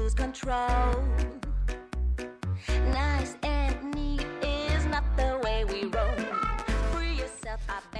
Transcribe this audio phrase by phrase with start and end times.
[0.00, 1.39] Lose control.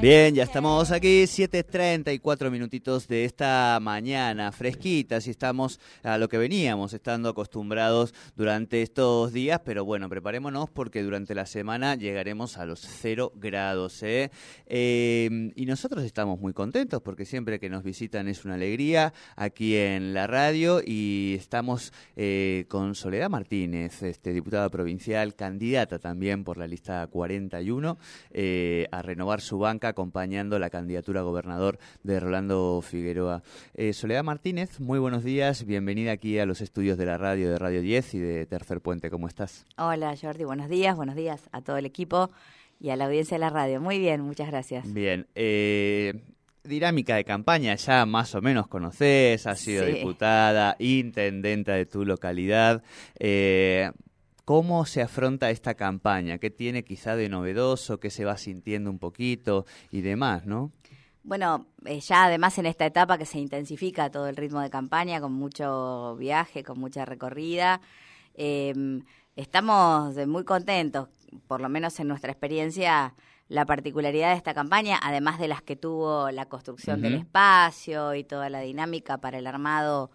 [0.01, 6.39] Bien, ya estamos aquí, 7.34 minutitos de esta mañana, fresquitas, y estamos a lo que
[6.39, 12.65] veníamos estando acostumbrados durante estos días, pero bueno, preparémonos porque durante la semana llegaremos a
[12.65, 14.03] los cero grados.
[14.03, 14.31] ¿eh?
[14.65, 19.77] Eh, y nosotros estamos muy contentos porque siempre que nos visitan es una alegría aquí
[19.77, 26.57] en la radio y estamos eh, con Soledad Martínez, este, diputada provincial, candidata también por
[26.57, 27.99] la lista 41
[28.31, 33.43] eh, a renovar su banca acompañando la candidatura a gobernador de Rolando Figueroa.
[33.75, 37.59] Eh, Soledad Martínez, muy buenos días, bienvenida aquí a los estudios de la radio de
[37.59, 39.67] Radio 10 y de Tercer Puente, ¿cómo estás?
[39.77, 42.31] Hola Jordi, buenos días, buenos días a todo el equipo
[42.81, 43.81] y a la audiencia de la radio.
[43.81, 44.91] Muy bien, muchas gracias.
[44.93, 46.15] Bien, eh,
[46.65, 49.93] dinámica de campaña ya más o menos conoces, has sido Sí.
[49.93, 52.83] diputada, intendenta de tu localidad.
[53.19, 53.91] Eh,
[54.45, 56.39] ¿Cómo se afronta esta campaña?
[56.39, 58.01] ¿Qué tiene quizá de novedoso?
[58.01, 60.73] ¿Qué se va sintiendo un poquito y demás, no?
[61.23, 65.21] Bueno, eh, ya además en esta etapa que se intensifica todo el ritmo de campaña,
[65.21, 67.81] con mucho viaje, con mucha recorrida,
[68.35, 69.03] eh,
[69.37, 71.09] estamos muy contentos,
[71.47, 73.15] por lo menos en nuestra experiencia,
[73.49, 78.23] la particularidad de esta campaña, además de las que tuvo la construcción del espacio y
[78.23, 80.13] toda la dinámica para el armado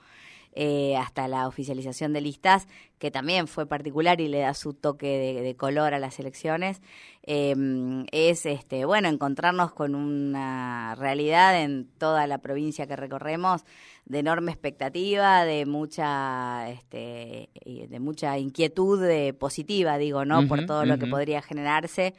[0.57, 2.67] eh, hasta la oficialización de listas,
[2.97, 6.81] que también fue particular y le da su toque de, de color a las elecciones,
[7.23, 7.53] eh,
[8.11, 13.65] es este bueno encontrarnos con una realidad en toda la provincia que recorremos
[14.05, 20.47] de enorme expectativa, de mucha este, de mucha inquietud eh, positiva, digo, ¿no?
[20.47, 22.13] Por todo lo que podría generarse.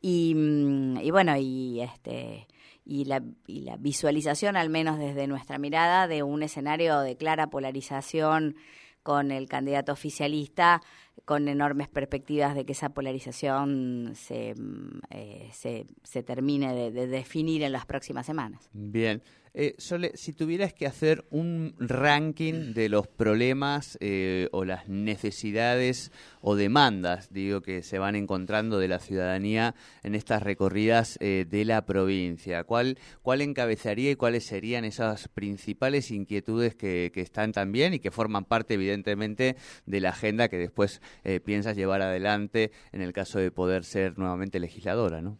[0.00, 2.46] Y, mm, y bueno, y este
[2.84, 7.48] y la, y la visualización, al menos desde nuestra mirada, de un escenario de clara
[7.48, 8.56] polarización
[9.02, 10.80] con el candidato oficialista,
[11.24, 17.06] con enormes perspectivas de que esa polarización se, mm, eh, se, se termine de, de
[17.06, 18.68] definir en las próximas semanas.
[18.72, 19.22] Bien.
[19.54, 26.10] Eh, Sole, si tuvieras que hacer un ranking de los problemas eh, o las necesidades
[26.40, 31.66] o demandas, digo, que se van encontrando de la ciudadanía en estas recorridas eh, de
[31.66, 37.92] la provincia, ¿cuál, ¿cuál encabezaría y cuáles serían esas principales inquietudes que, que están también
[37.92, 43.02] y que forman parte, evidentemente, de la agenda que después eh, piensas llevar adelante en
[43.02, 45.38] el caso de poder ser nuevamente legisladora, ¿no?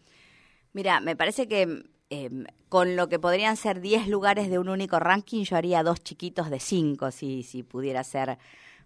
[0.75, 1.84] Mira, me parece que
[2.15, 2.28] eh,
[2.69, 6.50] con lo que podrían ser 10 lugares de un único ranking, yo haría dos chiquitos
[6.50, 8.37] de 5, si, si pudiera ser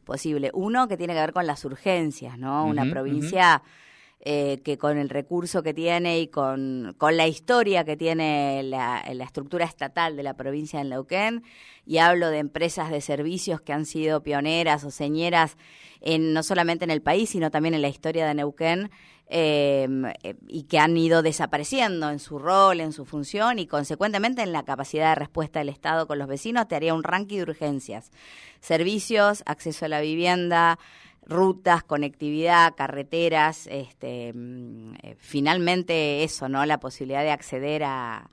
[0.05, 0.53] posible.
[0.55, 2.65] Uno que tiene que ver con las urgencias, ¿no?
[2.67, 3.63] Una provincia
[4.21, 9.01] eh, que con el recurso que tiene y con, con la historia que tiene la,
[9.21, 11.45] estructura estatal de la provincia de Neuquén,
[11.85, 15.57] y hablo de empresas de servicios que han sido pioneras o señeras
[16.01, 18.91] en, no solamente en el país, sino también en la historia de Neuquén,
[19.29, 19.89] eh,
[20.23, 24.53] eh, y que han ido desapareciendo en su rol, en su función y consecuentemente en
[24.53, 28.13] la capacidad de respuesta del Estado con los vecinos, te haría un ranking de urgencias.
[28.61, 30.79] Servicios, acceso a la vivienda,
[31.27, 36.65] rutas, conectividad, carreteras, este, mm, eh, finalmente eso, ¿no?
[36.65, 38.31] La posibilidad de acceder a,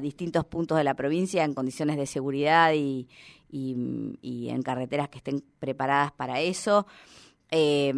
[0.00, 3.08] distintos puntos de la provincia en condiciones de seguridad y,
[3.50, 3.74] y,
[4.22, 6.86] y en carreteras que estén preparadas para eso.
[7.52, 7.92] Eh,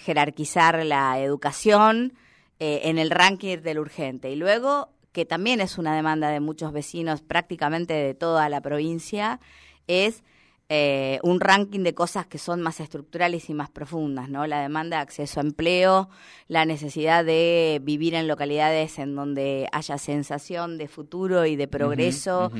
[0.00, 2.12] jerarquizar la educación
[2.60, 4.30] eh, en el ranking del urgente.
[4.30, 9.40] Y luego, que también es una demanda de muchos vecinos prácticamente de toda la provincia,
[9.86, 10.24] es
[10.74, 14.46] eh, un ranking de cosas que son más estructurales y más profundas, ¿no?
[14.46, 16.08] La demanda de acceso a empleo,
[16.48, 22.50] la necesidad de vivir en localidades en donde haya sensación de futuro y de progreso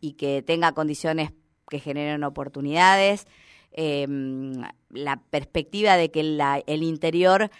[0.00, 1.30] y que tenga condiciones
[1.68, 3.26] que generen oportunidades,
[3.72, 4.06] eh,
[4.90, 7.50] la perspectiva de que la- el interior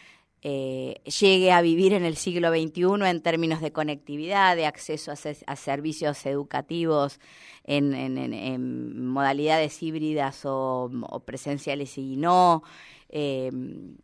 [0.42, 5.14] eh, llegue a vivir en el siglo XXI en términos de conectividad, de acceso a,
[5.46, 7.20] a servicios educativos
[7.64, 10.90] en, en- en- en modalidades híbridas o,
[11.26, 12.62] presenciales y no,
[13.10, 13.50] eh,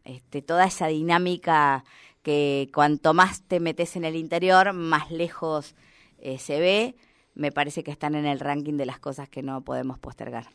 [0.04, 1.84] este, toda esa dinámica
[2.22, 5.74] que cuanto más te metes en el interior, más lejos
[6.18, 6.96] eh, se ve,
[7.36, 10.46] me parece que están en el ranking de las cosas que no podemos postergar.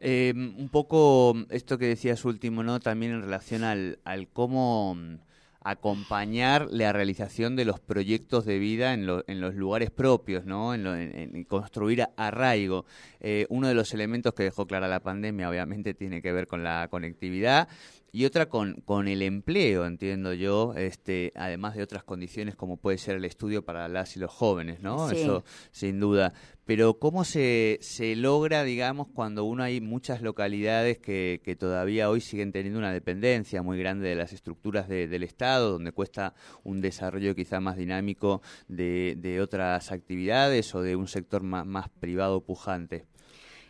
[0.00, 2.80] Eh, un poco esto que decías último, ¿no?
[2.80, 3.98] También en relación al,
[4.32, 5.16] cómo mm,
[5.60, 10.74] acompañar la realización de los proyectos de vida en, lo- en los lugares propios, ¿no?
[10.74, 12.84] En, lo- en- en construir arraigo.
[13.20, 16.62] Eh, uno de los elementos que dejó clara la pandemia, obviamente, tiene que ver con
[16.64, 17.68] la conectividad
[18.16, 22.96] y otra con, con el empleo, entiendo yo, este, además de otras condiciones como puede
[22.96, 25.08] ser el estudio para las y los jóvenes, ¿no?
[25.08, 25.16] Sí.
[25.16, 26.32] Eso sin duda.
[26.64, 32.20] Pero ¿cómo se, se logra, digamos, cuando uno hay muchas localidades que, que todavía hoy
[32.20, 36.80] siguen teniendo una dependencia muy grande de las estructuras de- del Estado, donde cuesta un
[36.80, 42.40] desarrollo quizá más dinámico de, de otras actividades o de un sector más, más privado
[42.42, 43.06] pujante?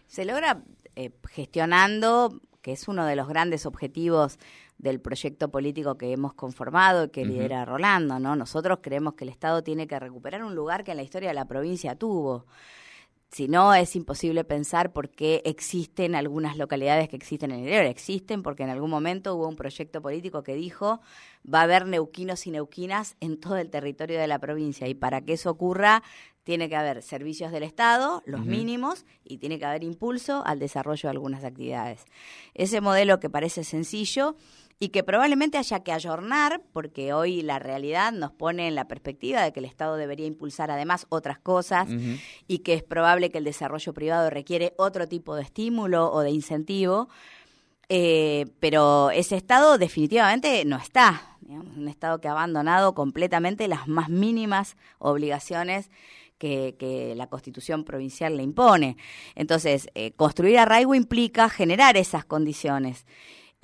[0.06, 0.62] Se logra
[0.96, 4.38] eh, gestionando, que es uno de los grandes objetivos
[4.78, 8.37] del proyecto político que hemos conformado y que lidera Rolando, ¿no?
[8.37, 11.34] Nosotros creemos que el Estado tiene que recuperar un lugar que en la historia de
[11.34, 12.46] la provincia tuvo.
[13.34, 17.84] Si no, es imposible pensar por qué existen algunas localidades que existen en el interior.
[17.86, 21.00] Existen porque en algún momento hubo un proyecto político que dijo
[21.52, 24.86] va a haber neuquinos y neuquinas en todo el territorio de la provincia.
[24.86, 26.04] Y para que eso ocurra,
[26.44, 31.08] tiene que haber servicios del Estado, los mínimos, y tiene que haber impulso al desarrollo
[31.08, 32.04] de algunas actividades.
[32.54, 34.36] Ese modelo que parece sencillo
[34.78, 39.42] y que probablemente haya que ayornar, porque hoy la realidad nos pone en la perspectiva
[39.42, 41.88] de que el Estado debería impulsar además otras cosas
[42.48, 46.30] y que es probable que el desarrollo privado requiere otro tipo de estímulo o de
[46.30, 47.08] incentivo,
[47.88, 53.86] eh, pero ese Estado definitivamente no está, digamos, un Estado que ha abandonado completamente las
[53.88, 55.90] más mínimas obligaciones
[56.38, 58.96] que, que la Constitución provincial le impone.
[59.34, 63.06] Entonces, eh, construir arraigo implica generar esas condiciones.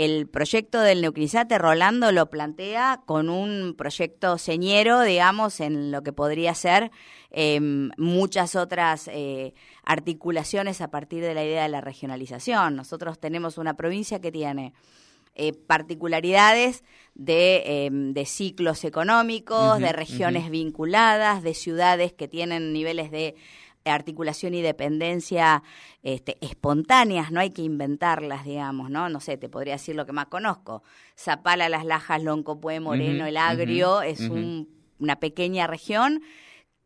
[0.01, 6.15] El proyecto del Neuclizate Rolando lo plantea con un proyecto señero, digamos, en lo que
[6.15, 6.91] podría ser
[7.31, 9.53] eh, muchas otras eh,
[9.85, 12.77] articulaciones a partir de la idea de la regionalización.
[12.77, 14.73] Nosotros tenemos una provincia que tiene
[15.35, 16.83] eh, particularidades
[17.15, 23.35] de, de ciclos económicos, de regiones vinculadas, de ciudades que tienen niveles de
[23.85, 25.63] articulación y dependencia
[26.03, 29.09] este, espontáneas, no hay que inventarlas, digamos, ¿no?
[29.09, 30.83] No sé, te podría decir lo que más conozco.
[31.17, 34.69] Zapala, Las Lajas, Loncopué, Moreno, El Agrio, es un-
[34.99, 36.23] una pequeña región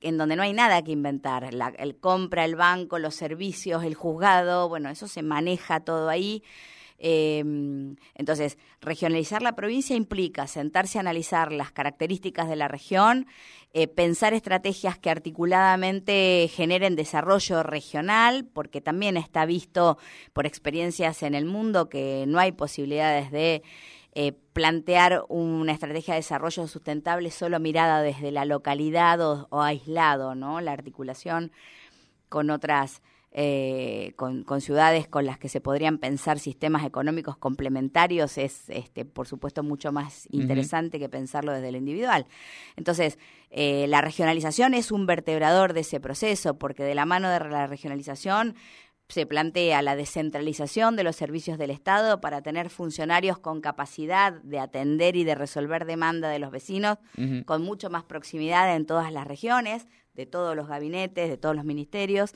[0.01, 1.53] en donde no hay nada que inventar.
[1.55, 6.43] La, el compra, el banco, los servicios, el juzgado, bueno, eso se maneja todo ahí.
[6.99, 7.43] Eh,
[8.15, 13.27] entonces, regionalizar la provincia implica sentarse a analizar las características de la región,
[13.73, 19.99] eh, pensar estrategias que articuladamente generen desarrollo regional, porque también está visto
[20.33, 23.63] por experiencias en el mundo que no hay posibilidades de
[24.17, 30.37] eh, plantear una estrategia de desarrollo sustentable solo mirada desde la localidad o, o aislado,
[30.37, 30.61] ¿no?
[30.61, 31.51] La articulación
[32.29, 33.03] con otras,
[33.37, 39.05] eh, con, con ciudades con las que se podrían pensar sistemas económicos complementarios es, este,
[39.05, 42.27] por supuesto, mucho más interesante que pensarlo desde lo individual.
[42.77, 43.19] Entonces,
[43.51, 47.67] eh, la regionalización es un vertebrador de ese proceso, porque de la mano de la
[47.67, 48.55] regionalización
[49.09, 54.61] se plantea la descentralización de los servicios del Estado para tener funcionarios con capacidad de
[54.61, 56.99] atender y de resolver demanda de los vecinos
[57.47, 61.65] con mucho más proximidad en todas las regiones, de todos los gabinetes, de todos los
[61.65, 62.33] ministerios.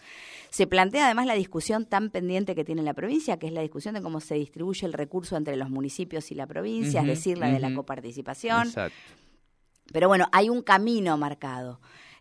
[0.51, 3.95] Se plantea además la discusión tan pendiente que tiene la provincia, que es la discusión
[3.95, 7.49] de cómo se distribuye el recurso entre los municipios y la provincia, es decir, la
[7.49, 8.69] de la coparticipación.
[8.69, 8.97] Exacto.
[9.93, 11.81] Pero bueno, hay un camino marcado.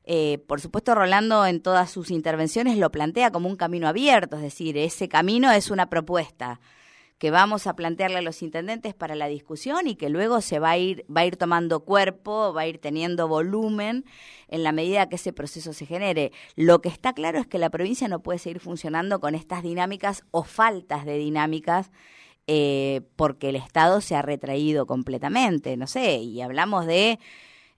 [0.09, 4.41] Eh, por supuesto, Rolando en todas sus intervenciones lo plantea como un camino abierto, es
[4.41, 6.61] decir, ese camino es una propuesta
[7.17, 10.71] que vamos a plantearle a los intendentes para la discusión y que luego se va
[10.71, 14.05] a ir va a ir tomando cuerpo, va a ir teniendo volumen
[14.47, 16.31] en la medida que ese proceso se genere.
[16.55, 20.23] Lo que está claro es que la provincia no puede seguir funcionando con estas dinámicas
[20.31, 21.91] o faltas de dinámicas
[22.45, 27.19] eh, porque el Estado se ha retraído completamente, no sé, y hablamos de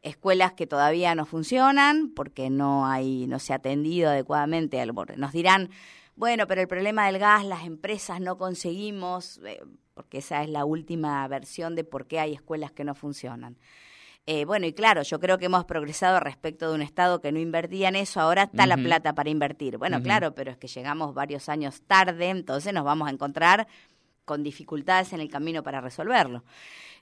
[0.01, 4.85] escuelas que todavía no funcionan porque no hay no se ha atendido adecuadamente.
[5.17, 5.69] Nos dirán,
[6.19, 10.65] bueno, pero el problema del gas, las empresas no conseguimos, eh, porque esa es la
[10.65, 13.57] última versión de por qué hay escuelas que no funcionan.
[14.25, 17.39] Eh, bueno, y claro, yo creo que hemos progresado respecto de un Estado que no
[17.39, 19.77] invertía en eso, ahora está la plata para invertir.
[19.77, 23.69] Bueno, claro, pero es que llegamos varios años tarde, entonces nos vamos a encontrar
[24.25, 26.43] con dificultades en el camino para resolverlo.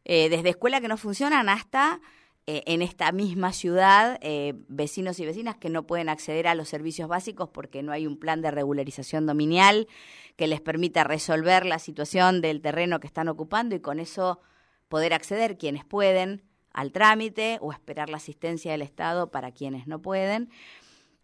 [0.06, 2.02] Eh, desde escuelas que no funcionan hasta
[2.50, 6.70] eh, en esta misma ciudad eh, vecinos y vecinas que no pueden acceder a los
[6.70, 9.89] servicios básicos porque no hay un plan de regularización dominial
[10.38, 14.39] que les permita resolver la situación del terreno que están ocupando y con eso
[14.88, 20.01] poder acceder quienes pueden al trámite o esperar la asistencia del Estado para quienes no
[20.01, 20.50] pueden.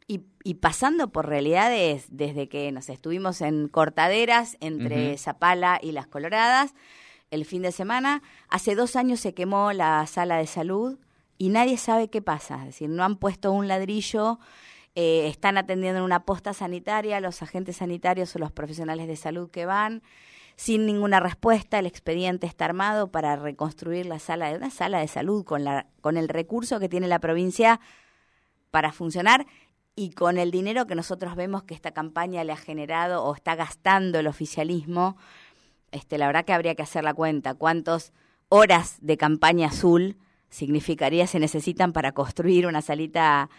[0.07, 5.17] Y, y pasando por realidades desde que nos estuvimos en cortaderas entre.
[5.17, 6.73] Zapala y Las Coloradas,
[7.31, 10.99] el fin de semana, hace dos años se quemó la sala de salud
[11.43, 12.59] y nadie sabe qué pasa.
[12.59, 14.39] Es decir, no han puesto un ladrillo,
[14.95, 19.51] eh, están atendiendo en una posta sanitaria los agentes sanitarios o los profesionales de salud
[19.51, 20.03] que van
[20.55, 25.09] sin ninguna respuesta, el expediente está armado para reconstruir la sala de una sala de
[25.09, 27.81] salud con la con el recurso que tiene la provincia
[28.71, 29.45] para funcionar
[29.97, 33.55] y con el dinero que nosotros vemos que esta campaña le ha generado o está
[33.55, 35.17] gastando el oficialismo,
[35.91, 38.13] este la verdad que habría que hacer la cuenta cuántas
[38.47, 40.15] horas de campaña azul
[40.53, 43.49] significaría se necesitan para construir una salita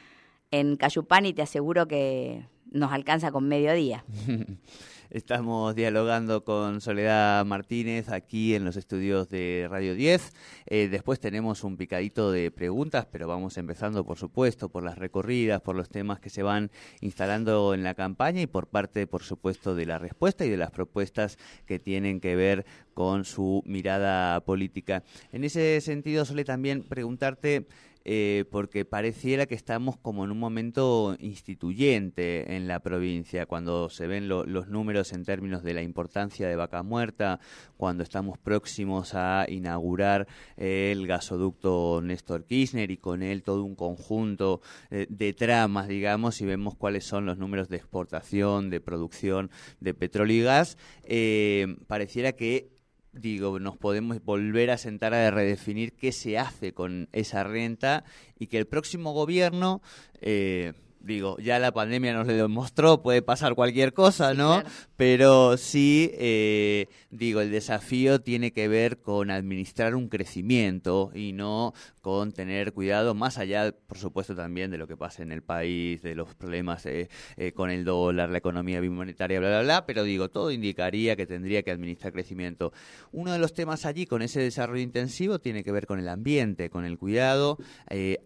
[0.53, 4.05] en Cayupán y te aseguro que nos alcanza con mediodía.
[5.15, 10.33] Estamos dialogando con Soledad Martínez aquí en los estudios de Radio 10.
[10.67, 15.61] Eh, después tenemos un picadito de preguntas, pero vamos empezando, por supuesto, por las recorridas,
[15.61, 19.77] por los temas que se van instalando en la campaña y por parte, por supuesto,
[19.77, 25.05] de la respuesta y de las propuestas que tienen que ver con su mirada política.
[25.31, 27.69] En ese sentido, Sole, también preguntarte
[28.05, 34.07] eh, porque pareciera que estamos como en un momento instituyente en la provincia, cuando se
[34.07, 37.41] ven lo- los números en términos de la importancia de Vaca Muerta,
[37.77, 43.75] cuando estamos próximos a inaugurar eh, el gasoducto Néstor Kirchner y con él todo un
[43.75, 49.51] conjunto eh, de tramas, digamos, y vemos cuáles son los números de exportación, de producción
[49.81, 52.74] de petróleo y gas, eh, pareciera que
[53.15, 58.05] digo, nos podemos volver a sentar a redefinir qué se hace con esa renta
[58.39, 59.83] y que el próximo gobierno,
[60.21, 60.73] eh,
[61.05, 64.63] digo, ya la pandemia nos lo demostró, puede pasar cualquier cosa, Sí, ¿no?
[64.63, 64.69] claro.
[64.97, 71.75] Pero sí, eh, digo, el desafío tiene que ver con administrar un crecimiento y no
[72.01, 76.03] con tener cuidado, más allá, por supuesto, también de lo que pasa en el país,
[76.03, 80.03] de los problemas eh, eh, con el dólar, la economía bimonetaria, bla, bla, bla, pero
[80.03, 82.73] digo, todo indicaría que tendría que administrar crecimiento.
[83.11, 86.71] Uno de los temas allí con ese desarrollo intensivo tiene que ver con el ambiente,
[86.71, 87.59] con el cuidado.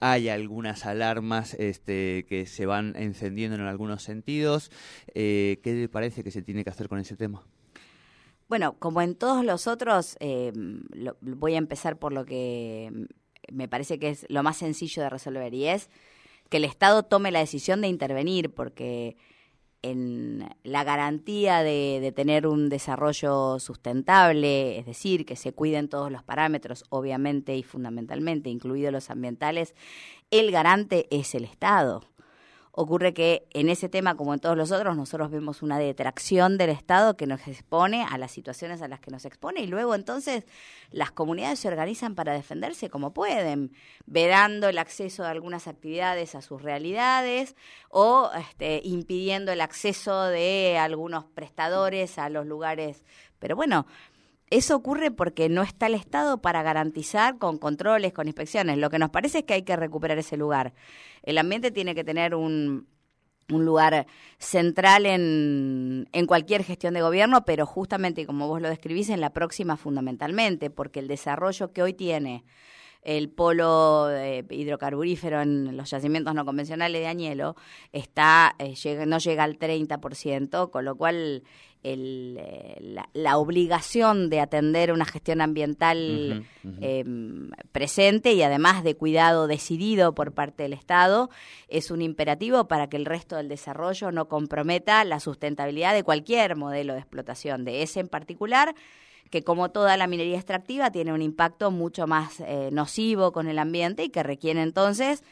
[0.01, 4.71] Hay algunas alarmas este, que se van encendiendo en algunos sentidos.
[5.15, 7.43] Eh, ¿Qué le parece que se tiene que hacer con ese tema?
[8.49, 12.93] Bueno, como en todos los otros, eh, lo- voy a empezar por lo que
[13.53, 15.91] me parece que es lo más sencillo de resolver y es
[16.49, 19.17] que el Estado tome la decisión de intervenir porque
[19.83, 26.11] en la garantía de, de tener un desarrollo sustentable, es decir, que se cuiden todos
[26.11, 29.75] los parámetros, obviamente y fundamentalmente, incluidos los ambientales,
[30.31, 32.03] el garante es el Estado.
[32.81, 36.71] Ocurre que en ese tema, como en todos los otros, nosotros vemos una detracción del
[36.71, 40.45] Estado que nos expone a las situaciones a las que nos expone y luego entonces
[40.93, 43.73] las comunidades se organizan para defenderse como pueden,
[44.07, 47.57] vedando el acceso de algunas actividades a sus realidades
[47.91, 53.03] o este, impidiendo el acceso de algunos prestadores a los lugares.
[53.41, 53.87] Pero bueno,
[54.51, 58.79] eso ocurre porque no está el Estado para garantizar con controles, con inspecciones.
[58.79, 60.73] Lo que nos parece es que hay que recuperar ese lugar.
[61.23, 62.89] El ambiente tiene que tener un,
[63.49, 64.07] lugar
[64.39, 69.33] central en, en cualquier gestión de gobierno, pero justamente, como vos lo describís, en la
[69.33, 72.45] próxima fundamentalmente, porque el desarrollo que hoy tiene
[73.03, 77.57] el polo eh, hidrocarburífero en los yacimientos no convencionales de Añelo
[77.93, 78.75] está eh,
[79.07, 81.45] no llega al 30%, con lo cual
[81.83, 86.47] el, eh, la, la obligación de atender una gestión ambiental
[86.81, 87.05] eh,
[87.73, 91.31] presente y además de cuidado decidido por parte del Estado
[91.69, 96.57] es un imperativo para que el resto del desarrollo no comprometa la sustentabilidad de cualquier
[96.57, 98.75] modelo de explotación, de ese en particular
[99.31, 103.59] que como toda la minería extractiva tiene un impacto mucho más eh, nocivo con el
[103.59, 105.23] ambiente y que requiere entonces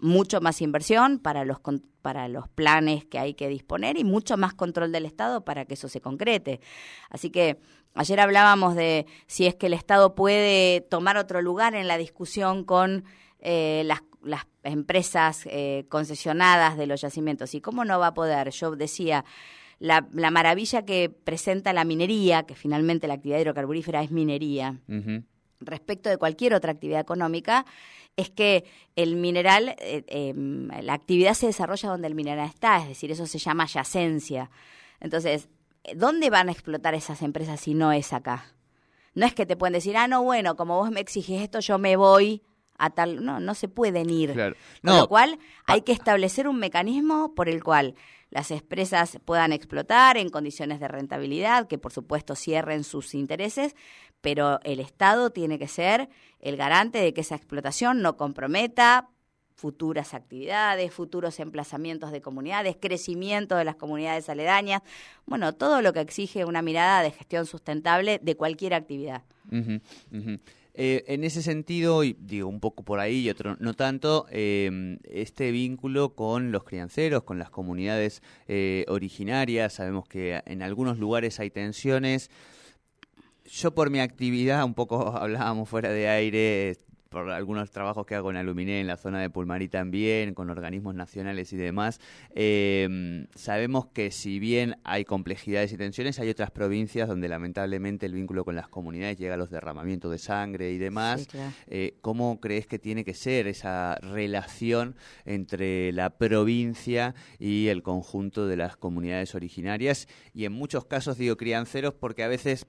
[0.00, 1.58] mucho más inversión para los
[2.02, 5.74] para los planes que hay que disponer y mucho más control del Estado para que
[5.74, 6.60] eso se concrete.
[7.10, 7.58] Así que
[7.94, 12.64] ayer hablábamos de si es que el Estado puede tomar otro lugar en la discusión
[12.64, 13.04] con
[13.40, 18.50] eh, las, las empresas eh, concesionadas de los yacimientos y cómo no va a poder.
[18.50, 19.24] Yo decía
[19.78, 24.78] la, la maravilla que presenta la minería, que finalmente la actividad hidrocarburífera es minería.
[25.60, 27.66] Respecto de cualquier otra actividad económica,
[28.16, 28.64] es que
[28.96, 30.34] el mineral, eh, eh,
[30.82, 34.50] la actividad se desarrolla donde el mineral está, es decir, eso se llama yacencia.
[35.00, 35.48] Entonces,
[35.94, 38.54] ¿dónde van a explotar esas empresas si no es acá?
[39.14, 41.78] No es que te pueden decir, ah, no, bueno, como vos me exigís esto, yo
[41.78, 42.42] me voy
[42.78, 43.24] a tal.
[43.24, 44.32] No, no se pueden ir.
[44.32, 44.56] Claro.
[44.82, 47.94] Con lo cual, hay que establecer un mecanismo por el cual
[48.30, 53.74] las empresas puedan explotar en condiciones de rentabilidad, que por supuesto cierren sus intereses,
[54.20, 56.08] pero el Estado tiene que ser
[56.38, 59.08] el garante de que esa explotación no comprometa
[59.54, 64.82] futuras actividades, futuros emplazamientos de comunidades, crecimiento de las comunidades aledañas,
[65.26, 69.22] bueno, todo lo que exige una mirada de gestión sustentable de cualquier actividad.
[70.74, 74.98] Eh, en ese sentido, y digo un poco por ahí y otro no tanto, eh,
[75.04, 81.40] este vínculo con los crianceros, con las comunidades eh, originarias, sabemos que en algunos lugares
[81.40, 82.30] hay tensiones.
[83.44, 86.76] Yo por mi actividad, un poco hablábamos fuera de aire,
[87.10, 90.94] por algunos trabajos que hago en Aluminé, en la zona de Pulmarí también, con organismos
[90.94, 92.00] nacionales y demás,
[92.36, 98.14] eh, sabemos que si bien hay complejidades y tensiones, hay otras provincias donde lamentablemente el
[98.14, 101.22] vínculo con las comunidades llega a los derramamientos de sangre y demás.
[101.22, 101.52] Sí, claro.
[101.66, 108.46] Eh, ¿Cómo crees que tiene que ser esa relación entre la provincia y el conjunto
[108.46, 110.06] de las comunidades originarias?
[110.32, 112.68] Y en muchos casos digo crianceros porque a veces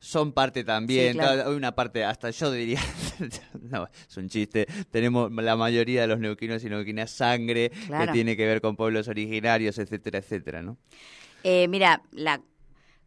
[0.00, 1.50] son parte también, Sí, claro.
[1.56, 2.80] una parte, hasta yo diría,
[3.62, 8.06] no, es un chiste, tenemos la mayoría de los neuquinos y neuquinas sangre Claro.
[8.06, 10.76] que tiene que ver con pueblos originarios, etcétera, etcétera, ¿no?
[11.44, 12.40] Eh, mira, la,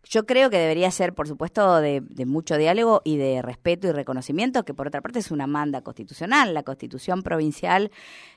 [0.04, 3.92] yo creo que debería ser, por supuesto, de, de mucho diálogo y de respeto y
[3.92, 6.54] reconocimiento, que por otra parte es una manda constitucional.
[6.54, 7.92] La constitución provincial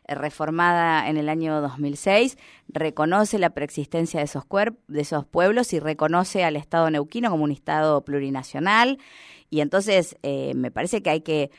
[0.07, 2.37] eh, reformada en el año 2006
[2.69, 4.45] reconoce la preexistencia de esos,
[4.89, 8.99] de esos pueblos y reconoce al Estado neuquino como un Estado plurinacional.
[9.49, 11.51] Y entonces eh, me parece que hay que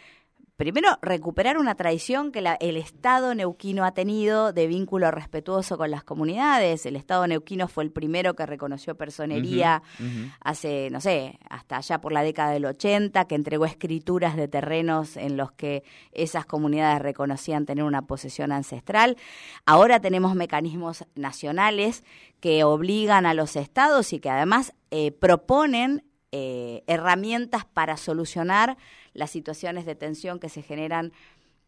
[0.57, 5.91] primero recuperar una tradición que la- el Estado neuquino ha tenido de vínculo respetuoso con
[5.91, 6.85] las comunidades.
[6.85, 9.83] El Estado neuquino fue el primero que reconoció personería
[10.39, 15.17] hace, no sé, hasta allá por la década del 80, que entregó escrituras de terrenos
[15.17, 15.83] en los que
[16.13, 19.17] esas comunidades reconocían tener una posesión ancestral.
[19.65, 22.03] Ahora tenemos mecanismos nacionales
[22.39, 28.77] que obligan a los estados y que además eh, proponen eh, herramientas para solucionar
[29.15, 31.11] las situaciones de tensión que se generan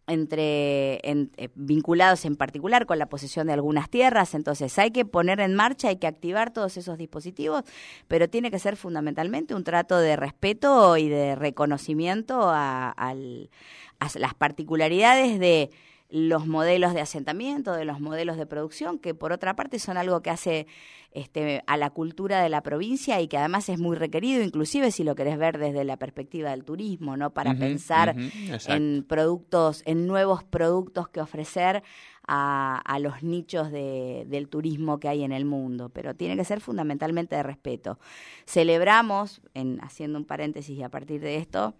[0.10, 5.04] entre en- eh, vinculados en particular con la posesión de algunas tierras, entonces hay que
[5.04, 7.64] poner en marcha, hay que activar todos esos dispositivos,
[8.08, 14.34] pero tiene que ser fundamentalmente un trato de respeto y de reconocimiento a, a las
[14.38, 15.72] particularidades de
[16.10, 20.22] los modelos de asentamiento, de los modelos de producción, que por otra parte son algo
[20.22, 20.66] que hace
[21.12, 25.04] este, a la cultura de la provincia y que además es muy requerido, inclusive si
[25.04, 27.34] lo querés ver desde la perspectiva del turismo, ¿no?
[27.34, 28.16] Para pensar
[28.74, 31.84] en productos, en nuevos productos que ofrecer
[32.30, 36.44] a, a los nichos de- del turismo que hay en el mundo, pero tiene que
[36.46, 38.00] ser fundamentalmente de respeto.
[38.46, 41.74] Celebramos, en, haciendo un paréntesis y a partir de esto,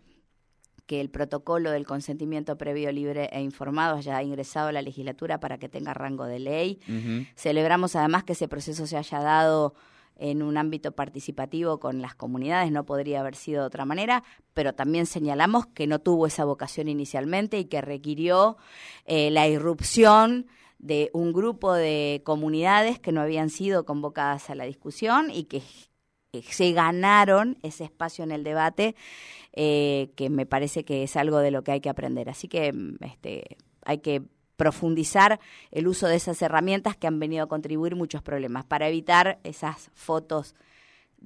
[0.88, 5.58] que el protocolo del consentimiento previo, libre e informado haya ingresado a la legislatura para
[5.58, 6.80] que tenga rango de ley.
[7.36, 9.76] Celebramos además que ese proceso se haya dado
[10.20, 14.24] en un ámbito participativo con las comunidades, no podría haber sido de otra manera,
[14.54, 18.58] pero también señalamos que no tuvo esa vocación inicialmente y que requirió
[19.06, 20.48] eh, la irrupción
[20.80, 25.62] de un grupo de comunidades que no habían sido convocadas a la discusión y que
[26.50, 28.96] se ganaron ese espacio en el debate
[29.54, 32.30] eh, que me parece que es algo de lo que hay que aprender.
[32.30, 34.22] Así que mm, este, hay que
[34.56, 35.40] profundizar
[35.72, 39.92] el uso de esas herramientas que han venido a contribuir muchos problemas para evitar esas
[39.94, 40.56] fotos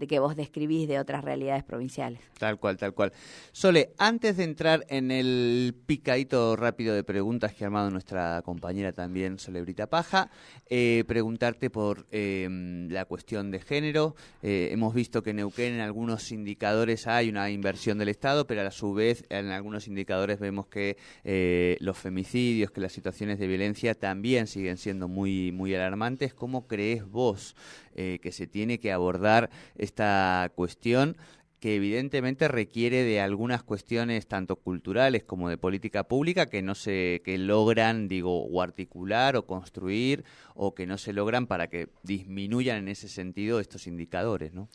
[0.02, 2.20] de que vos describís de otras realidades provinciales.
[2.40, 3.14] Tal cual, tal cual.
[3.52, 8.94] Sole, antes de entrar en el picadito rápido de preguntas que ha armado nuestra compañera
[8.94, 10.32] también, Solebrita Paja,
[10.68, 12.50] eh, preguntarte por eh,
[12.90, 14.16] la cuestión de género.
[14.42, 18.68] Eh, hemos visto que en Neuquén en algunos indicadores hay una inversión del Estado, pero
[18.68, 23.46] a su vez en algunos indicadores vemos que eh, los femicidios, que las situaciones de
[23.46, 26.34] violencia también siguen siendo muy, muy alarmantes.
[26.34, 27.56] ¿Cómo crees vos
[27.96, 31.18] eh, que se tiene que abordar esta cuestión?
[31.62, 37.22] que evidentemente requiere de algunas cuestiones tanto culturales como de política pública que no se
[37.24, 40.26] que logran digo o articular o construir
[40.56, 44.70] o que no se logran para que disminuyan en ese sentido estos indicadores, ¿no?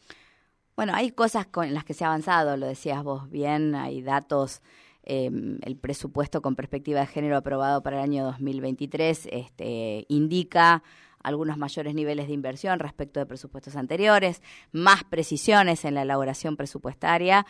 [0.76, 4.62] Bueno, hay cosas con las que se ha avanzado, lo decías vos bien, hay datos,
[5.02, 5.30] eh,
[5.62, 10.84] el presupuesto con perspectiva de género aprobado para el año 2023 este, indica
[11.26, 17.44] algunos mayores niveles de inversión respecto de presupuestos anteriores, más precisiones en la elaboración presupuestaria.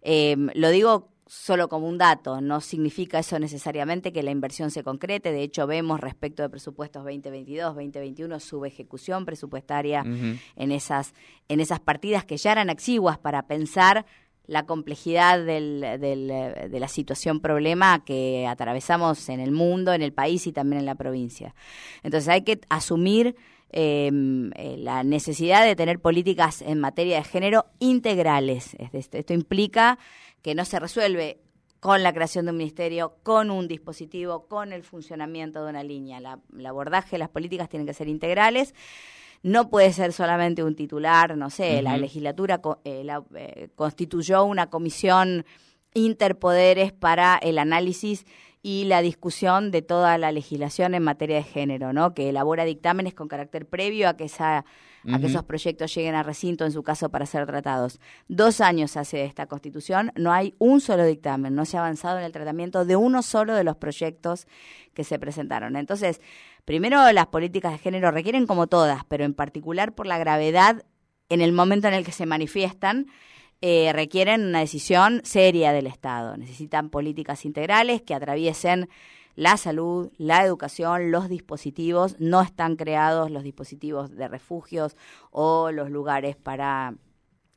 [0.00, 4.82] Eh, lo digo solo como un dato, no significa eso necesariamente que la inversión se
[4.82, 5.30] concrete.
[5.30, 10.02] De hecho, vemos respecto de presupuestos 2022, 2021, subejecución presupuestaria
[10.56, 11.12] en, esas,
[11.48, 14.06] en esas partidas que ya eran exiguas para pensar
[14.48, 20.02] la complejidad del, del, eh, de la situación problema que atravesamos en el mundo, en
[20.02, 21.54] el país y también en la provincia.
[22.02, 23.36] Entonces hay que asumir
[23.70, 24.10] eh,
[24.56, 28.74] eh, la necesidad de tener políticas en materia de género integrales.
[28.78, 29.98] Es decir, Esto implica
[30.40, 31.40] que no se resuelve
[31.78, 36.20] con la creación de un ministerio, con un dispositivo, con el funcionamiento de una línea.
[36.20, 38.74] La, el abordaje de las políticas tienen que ser integrales.
[39.42, 44.68] No puede ser solamente un titular, no sé, la legislatura eh, la- eh, constituyó una
[44.68, 45.44] comisión
[45.94, 48.24] interpoderes para el análisis
[48.62, 52.12] y la discusión de toda la legislación en materia de género, ¿no?
[52.14, 54.64] Que elabora dictámenes con carácter previo a que esa
[55.10, 57.98] a que esos proyectos lleguen a recinto, en su caso, para ser tratados.
[58.26, 62.24] Dos años hace esta constitución, no hay un solo dictamen, no se ha avanzado en
[62.24, 64.46] el tratamiento de uno solo de los proyectos
[64.92, 65.76] que se presentaron.
[65.76, 66.20] Entonces,
[66.68, 70.84] primero las políticas de género requieren como todas, pero en particular por la gravedad
[71.30, 73.06] en el momento en el que se manifiestan,
[73.62, 76.36] eh, requieren una decisión seria del Estado.
[76.36, 78.90] Necesitan políticas integrales que atraviesen
[79.34, 82.16] la salud, la educación, los dispositivos.
[82.18, 84.94] No están creados los dispositivos de refugios
[85.30, 86.96] o los lugares para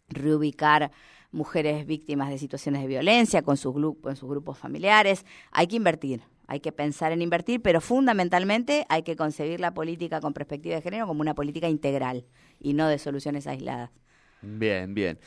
[0.07, 0.89] reubicar
[1.33, 5.25] mujeres víctimas de situaciones de violencia con sus, con sus grupos familiares.
[5.51, 6.21] Hay que invertir,
[6.51, 10.81] hay que pensar en invertir, pero fundamentalmente hay que concebir la política con perspectiva de
[10.81, 12.25] género como una política integral
[12.59, 13.91] y no de soluciones aisladas.
[14.41, 15.19] Bien, bien.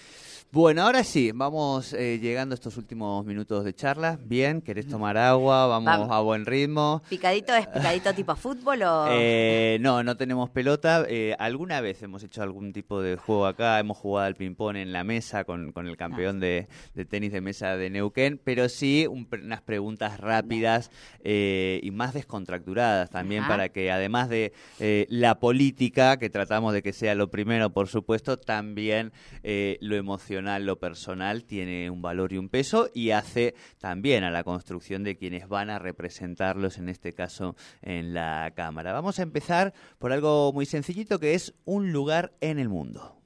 [0.50, 4.20] Bueno, ahora sí, vamos eh, llegando a estos últimos minutos de charla.
[4.22, 5.66] Bien, ¿querés tomar agua?
[5.66, 6.08] Vamos, Vamos.
[6.12, 7.02] a buen ritmo.
[7.08, 9.06] ¿Picadito es picadito tipo fútbol o...?
[9.16, 11.06] Eh, no, no tenemos pelota.
[11.08, 13.80] Eh, alguna vez hemos hecho algún tipo de juego acá.
[13.80, 17.40] Hemos jugado al ping-pong en la mesa con, con el campeón de, de tenis de
[17.40, 18.40] mesa de Neuquén.
[18.42, 20.90] Pero sí un unas preguntas rápidas
[21.22, 23.50] eh, y más descontracturadas también Ajá.
[23.50, 27.88] para que además de eh, la política, que tratamos de que sea lo primero, por
[27.88, 29.03] supuesto, también
[29.42, 34.30] eh, lo emocional, lo personal tiene un valor y un peso y hace también a
[34.30, 38.92] la construcción de quienes van a representarlos, en este caso en la Cámara.
[38.92, 43.20] Vamos a empezar por algo muy sencillito que es un lugar en el mundo.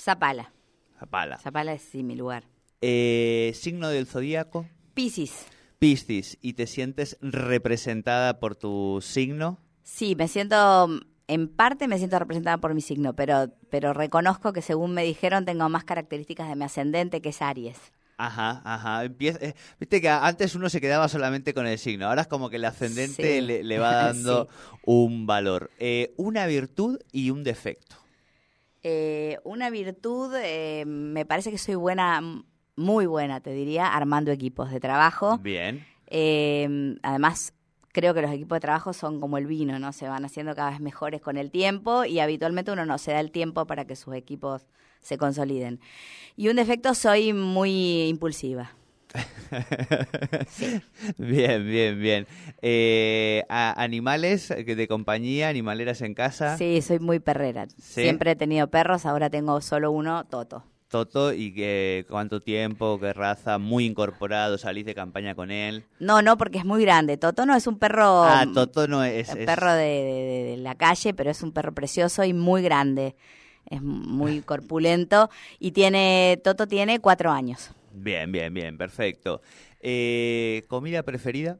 [0.00, 0.52] Zapala.
[0.98, 1.38] Zapala.
[1.38, 2.44] Zapala es sí, mi lugar.
[2.80, 4.66] Eh, signo del zodíaco.
[4.94, 5.46] Piscis.
[5.78, 6.38] Piscis.
[6.40, 9.58] ¿Y te sientes representada por tu signo?
[9.82, 10.88] Sí, me siento,
[11.28, 15.44] en parte me siento representada por mi signo, pero, pero reconozco que según me dijeron
[15.44, 17.78] tengo más características de mi ascendente que es Aries.
[18.18, 19.04] Ajá, ajá.
[19.04, 22.48] Empieza, eh, Viste que antes uno se quedaba solamente con el signo, ahora es como
[22.48, 23.40] que el ascendente Sí.
[23.42, 24.48] le, le va dando
[24.84, 25.70] un valor.
[25.78, 27.96] Eh, una virtud y un defecto.
[28.82, 32.22] Eh, una virtud, eh, me parece que soy buena,
[32.76, 35.38] muy buena, te diría, armando equipos de trabajo.
[35.38, 35.84] Bien.
[37.02, 37.52] Además,
[37.96, 39.90] creo que los equipos de trabajo son como el vino, ¿no?
[39.94, 43.20] Se van haciendo cada vez mejores con el tiempo y habitualmente uno no se da
[43.20, 44.66] el tiempo para que sus equipos
[45.00, 45.80] se consoliden.
[46.36, 48.72] Y un defecto, soy muy impulsiva.
[51.16, 52.26] Bien, bien, bien.
[52.60, 56.56] Eh, a- ¿Animales de compañía, animaleras en casa?
[56.58, 57.66] Sí, soy muy perrera.
[57.68, 58.02] ¿Sí?
[58.02, 60.64] Siempre he tenido perros, ahora tengo solo uno, Toto.
[60.88, 63.58] Toto, ¿y qué, cuánto tiempo, qué raza?
[63.58, 65.84] Muy incorporado, salís de campaña con él.
[65.98, 67.16] No, no, porque es muy grande.
[67.16, 68.22] Toto no es un perro...
[68.24, 69.28] ah, Toto no es...
[69.28, 72.62] un es- perro de, de- de la calle, pero es un perro precioso y muy
[72.62, 73.16] grande.
[73.68, 77.70] Es muy corpulento y tiene, Toto tiene cuatro años.
[77.90, 79.40] Bien, bien, bien, perfecto.
[79.80, 81.58] Eh, ¿Comida preferida?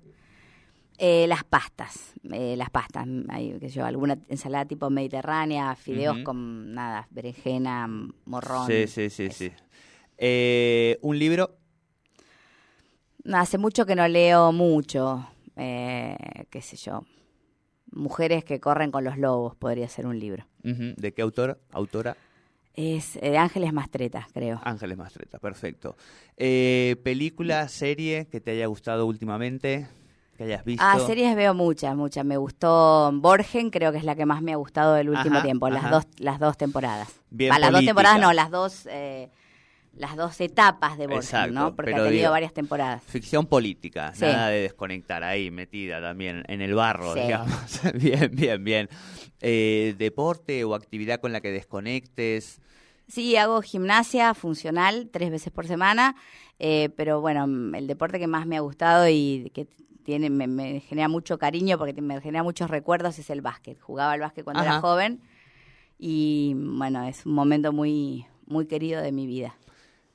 [0.99, 6.19] Eh, las pastas, eh, las pastas, hay, qué sé yo, alguna ensalada tipo mediterránea, fideos
[6.25, 7.87] con nada, berenjena,
[8.25, 8.67] morrón.
[8.67, 9.37] Sí, sí, sí, eso.
[9.37, 9.53] sí.
[10.17, 11.57] Eh, ¿Un libro?
[13.33, 16.17] Hace mucho que no leo mucho, eh,
[16.51, 17.03] qué sé yo.
[17.91, 20.47] Mujeres que corren con los lobos, podría ser un libro.
[20.63, 21.61] ¿De qué autor?
[21.73, 22.17] Autora.
[22.75, 24.61] Es eh, de Ángeles Mastretas, creo.
[24.63, 25.97] Ángeles Mastreta, perfecto.
[26.37, 29.89] Eh, ¿Película, serie que te haya gustado últimamente?
[30.37, 30.85] ¿Que hayas visto?
[30.87, 32.25] Ah, series veo muchas, muchas.
[32.25, 35.45] Me gustó Borgen, creo que es la que más me ha gustado del último Ajá,
[35.45, 35.91] tiempo, las ajá.
[35.95, 37.09] dos, las dos temporadas.
[37.31, 39.31] Bien las dos temporadas no, las dos, eh,
[39.95, 41.75] las dos etapas de Borgen, Exacto, ¿no?
[41.75, 43.03] Porque ha tenido digo- varias temporadas.
[43.05, 44.27] Ficción política, Sí.
[44.27, 47.21] nada de desconectar ahí, metida también en el barro, Sí.
[47.21, 47.49] digamos.
[47.95, 48.89] bien, bien, bien.
[49.41, 52.61] Eh, ¿Deporte o actividad con la que desconectes?
[53.09, 56.17] Sí, hago gimnasia funcional tres veces por semana,
[56.59, 57.45] eh, pero bueno,
[57.77, 59.67] el deporte que más me ha gustado y que
[60.07, 63.79] tiene me, me genera mucho cariño porque me genera muchos recuerdos es el básquet.
[63.81, 64.71] Jugaba al básquet cuando Ajá.
[64.71, 65.21] era joven
[65.99, 69.57] y bueno, es un momento muy muy querido de mi vida.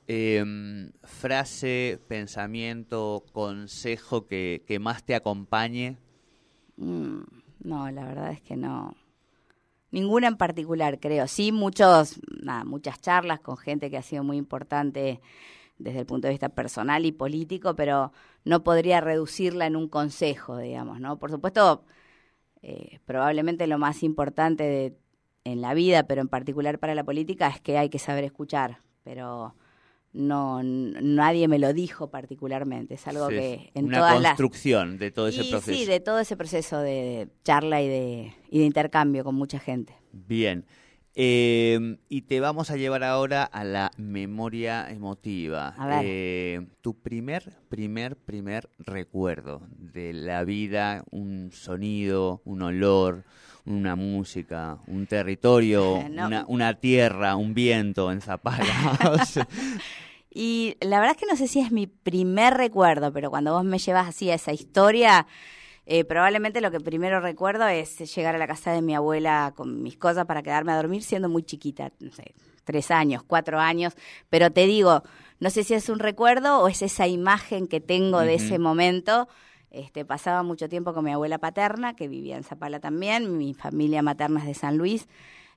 [0.08, 5.98] em, frase, pensamiento, consejo que, que más te acompañe?
[6.76, 7.20] Mm,
[7.64, 8.94] no, la verdad es que no.
[9.90, 11.28] Ninguna en particular, creo.
[11.28, 15.20] Sí, muchos, nada, muchas charlas con gente que ha sido muy importante
[15.78, 18.12] desde el punto de vista personal y político, pero
[18.44, 21.18] no podría reducirla en un consejo, digamos, ¿no?
[21.18, 21.84] Por supuesto,
[22.62, 24.96] eh, probablemente lo más importante de,
[25.44, 28.78] en la vida, pero en particular para la política, es que hay que saber escuchar,
[29.04, 29.54] pero
[30.12, 34.98] no nadie me lo dijo particularmente, es algo Sí, que en una todas las construcción
[34.98, 35.78] de todo ese y proceso.
[35.78, 39.96] Sí, de todo ese proceso de charla y de, y de intercambio con mucha gente.
[40.12, 40.66] Bien.
[41.14, 45.74] Eh, y te vamos a llevar ahora a la memoria emotiva.
[45.76, 46.02] A ver.
[46.04, 53.24] Eh, tu primer, primer, primer recuerdo de la vida, un sonido, un olor,
[53.66, 56.26] una música, un territorio, no.
[56.26, 58.64] una, una tierra, un viento en Zapala.
[59.10, 59.46] O sea,
[60.34, 63.64] Y la verdad es que no sé si es mi primer recuerdo, pero cuando vos
[63.64, 65.26] me llevas así a esa historia,
[65.84, 69.82] eh, probablemente lo que primero recuerdo es llegar a la casa de mi abuela con
[69.82, 73.94] mis cosas para quedarme a dormir siendo muy chiquita, no sé, tres años, cuatro años,
[74.30, 75.02] pero te digo,
[75.40, 79.28] no sé si es un recuerdo o es esa imagen que tengo de ese momento.
[79.72, 84.02] Este, pasaba mucho tiempo con mi abuela paterna, que vivía en Zapala también, mi familia
[84.02, 85.08] materna es de San Luis.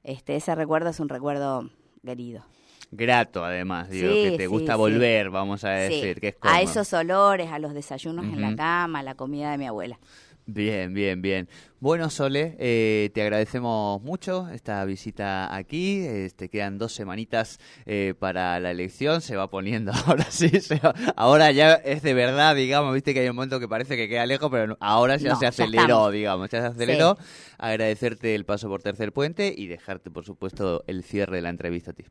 [0.03, 1.69] Este, ese recuerdo es un recuerdo
[2.03, 2.45] querido.
[2.91, 4.77] Grato, además, digo, Sí, que te sí, gusta sí.
[4.79, 8.99] volver, vamos a decir, que es a esos olores, a los desayunos en la cama,
[8.99, 9.99] a la comida de mi abuela.
[10.47, 11.49] Bien, bien, bien.
[11.79, 15.99] Bueno, Sole, eh, te agradecemos mucho esta visita aquí.
[16.05, 19.21] Este, quedan dos semanitas eh, para la elección.
[19.21, 20.49] Se va poniendo ahora sí.
[20.61, 22.93] se va- ahora ya es de verdad, digamos.
[22.93, 25.47] Viste que hay un momento que parece que queda lejos, pero ahora ya No, se
[25.47, 26.47] aceleró, digamos.
[26.51, 27.17] Ya se aceleró.
[27.57, 31.89] Agradecerte el paso por Tercer Puente y dejarte, por supuesto, el cierre de la entrevista
[31.91, 32.03] a ti.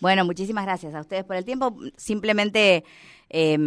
[0.00, 1.76] Bueno, muchísimas gracias a ustedes por el tiempo.
[1.96, 2.84] Simplemente
[3.36, 3.58] eh,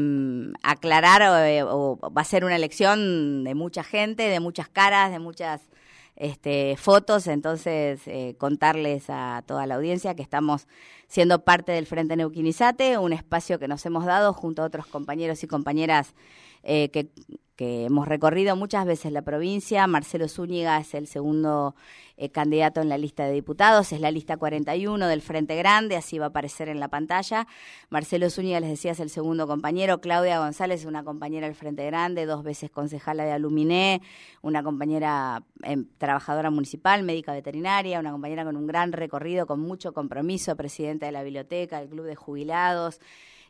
[0.64, 1.22] aclarar,
[1.68, 5.62] o va a ser una elección de mucha gente, de muchas caras, de muchas
[6.16, 10.68] este, fotos, entonces eh, contarles a toda la audiencia que estamos
[11.08, 15.44] siendo parte del Frente Neuquinizate, un espacio que nos hemos dado junto a otros compañeros
[15.44, 16.16] y compañeras
[16.64, 17.10] eh, que,
[17.58, 19.86] que hemos recorrido muchas veces la provincia.
[19.88, 21.76] Marcelo Zúñiga es el segundo
[22.16, 26.20] eh, candidato en la lista de diputados, es la lista 41 del Frente Grande, así
[26.20, 27.48] va a aparecer en la pantalla.
[27.90, 30.00] Marcelo Zúñiga, les decía, es el segundo compañero.
[30.00, 34.04] Claudia González, una compañera del Frente Grande, dos veces concejala de Aluminé,
[34.44, 39.94] una compañera eh, trabajadora municipal, médica veterinaria, una compañera con un gran recorrido, con mucho
[39.94, 43.00] compromiso, presidenta de la biblioteca, del Club de Jubilados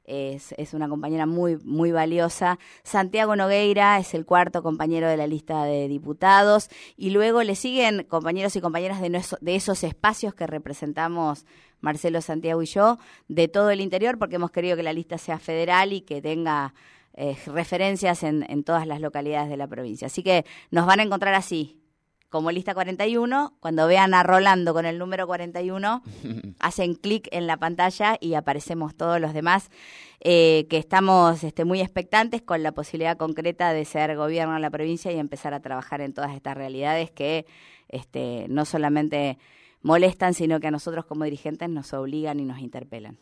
[0.08, 2.58] es, es una compañera muy, muy valiosa.
[2.84, 6.70] Santiago Nogueira es el cuarto compañero de la lista de diputados.
[6.96, 11.46] Y luego le siguen compañeros y compañeras de, de esos espacios que representamos
[11.82, 15.38] Marcelo, Santiago y yo, de todo el interior, porque hemos querido que la lista sea
[15.38, 16.74] federal y que tenga
[17.14, 20.08] eh, referencias en, en todas las localidades de la provincia.
[20.08, 21.78] Así que nos van a encontrar así.
[22.30, 26.04] Como lista 41, cuando vean a Rolando con el número 41,
[26.60, 29.70] hacen clic en la pantalla y aparecemos todos los demás
[30.20, 34.70] eh, que estamos este, muy expectantes con la posibilidad concreta de ser gobierno en la
[34.70, 37.46] provincia y empezar a trabajar en todas estas realidades que
[37.88, 39.38] este, no solamente
[39.82, 43.18] molestan, sino que a nosotros como dirigentes nos obligan y nos interpelan.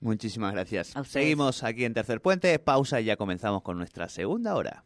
[0.00, 0.94] Muchísimas gracias.
[1.06, 2.58] Seguimos aquí en Tercer Puente.
[2.58, 4.84] Pausa y ya comenzamos con nuestra segunda hora.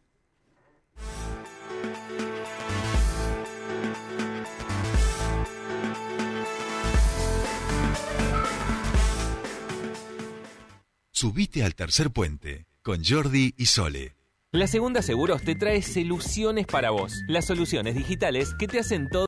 [11.20, 14.14] Subite al tercer puente con Jordi y Sole.
[14.52, 17.12] La Segunda Seguros te trae soluciones para vos.
[17.26, 19.26] Las soluciones digitales que te hacen todo